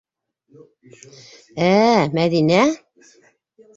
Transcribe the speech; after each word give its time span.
Ә-ә, 1.67 1.93
Мәҙинә! 2.19 2.61